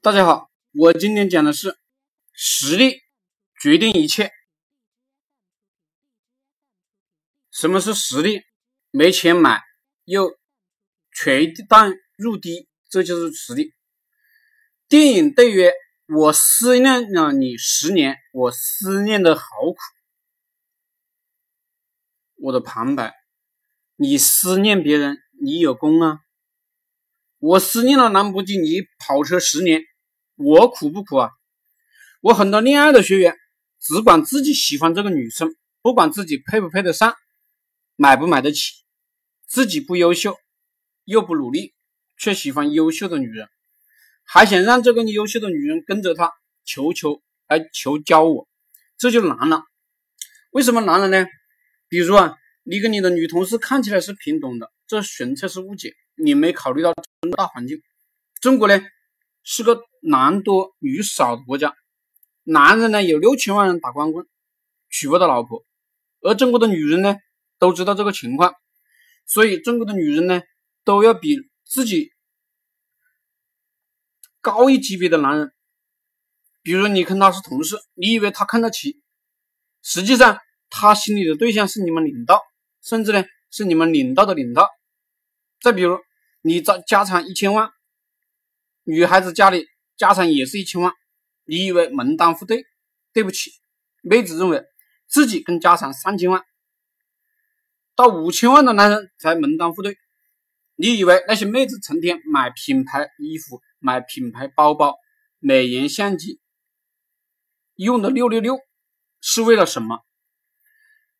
[0.00, 1.76] 大家好，我今天讲的是
[2.32, 3.00] 实力
[3.60, 4.30] 决定一切。
[7.50, 8.42] 什么是实力？
[8.92, 9.60] 没钱买
[10.04, 10.38] 又
[11.12, 13.74] 全蛋入低，这就是实力。
[14.86, 15.72] 电影对曰
[16.06, 19.78] ：“我思念了你十年，我思念的好苦。”
[22.46, 23.16] 我的旁白：
[23.96, 26.20] 你思念别人，你有功啊。
[27.40, 29.84] 我思念了兰博基尼跑车十年，
[30.34, 31.30] 我苦不苦啊？
[32.20, 33.36] 我很多恋爱的学员
[33.80, 37.14] 只管自己喜欢这个女生，不管自己配不配得上，
[37.94, 38.72] 买不买得起，
[39.46, 40.36] 自己不优秀
[41.04, 41.74] 又不努力，
[42.18, 43.48] 却喜欢优秀的女人，
[44.24, 46.32] 还想让这个优秀的女人跟着他，
[46.64, 48.48] 求求来求教我，
[48.98, 49.62] 这就难了。
[50.50, 51.24] 为什么难了呢？
[51.88, 52.34] 比如啊，
[52.64, 55.94] 你跟你的女同事看起来是平等的，这纯粹是误解。
[56.20, 56.92] 你没考虑到
[57.36, 57.80] 大环境，
[58.40, 58.80] 中国呢
[59.42, 61.74] 是个男多女少的国家，
[62.42, 64.26] 男人呢有六千万人打光棍，
[64.90, 65.64] 娶不到老婆，
[66.20, 67.16] 而中国的女人呢
[67.58, 68.54] 都知道这个情况，
[69.26, 70.42] 所以中国的女人呢
[70.84, 72.12] 都要比自己
[74.40, 75.52] 高一级别的男人，
[76.62, 79.00] 比如你跟他是同事，你以为他看得起，
[79.82, 80.38] 实际上
[80.68, 82.42] 他心里的对象是你们领导，
[82.82, 84.68] 甚至呢是你们领导的领导，
[85.60, 85.98] 再比如。
[86.42, 87.70] 你家家产一千万，
[88.84, 89.66] 女孩子家里
[89.96, 90.92] 家产也是一千万，
[91.44, 92.64] 你以为门当户对？
[93.12, 93.50] 对不起，
[94.02, 94.64] 妹子认为
[95.06, 96.44] 自己跟家产三千万
[97.96, 99.96] 到五千万的男人才门当户对。
[100.76, 104.94] 你以为那些妹子成天买品牌衣服、买品牌包包、
[105.40, 106.40] 美颜相机，
[107.74, 108.60] 用的六六六，
[109.20, 110.04] 是为了什么？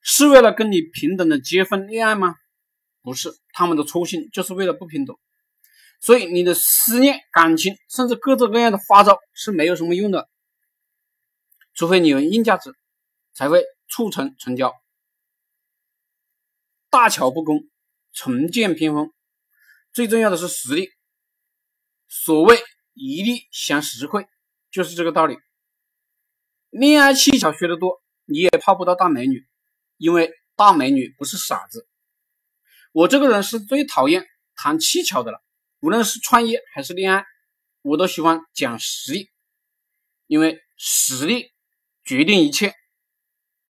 [0.00, 2.36] 是为了跟你平等的结婚恋爱吗？
[3.02, 5.16] 不是，他们的初心就是为了不平等，
[6.00, 10.28] 所以你的思念、感情，甚至各种各样的花招是没有什么用的，
[11.74, 12.72] 除非你有硬价值，
[13.34, 14.72] 才会促成成交。
[16.88, 17.68] 大巧不工，
[18.12, 19.12] 重见偏锋，
[19.92, 20.90] 最重要的是实力。
[22.06, 22.60] 所谓
[22.94, 24.28] 一力降十会，
[24.70, 25.36] 就是这个道理。
[26.70, 29.44] 恋爱技巧学得多，你也泡不到大美女，
[29.96, 31.87] 因为大美女不是傻子。
[32.92, 34.26] 我这个人是最讨厌
[34.56, 35.42] 谈技巧的了，
[35.80, 37.24] 无论是创业还是恋爱，
[37.82, 39.30] 我都喜欢讲实力，
[40.26, 41.52] 因为实力
[42.04, 42.74] 决定一切。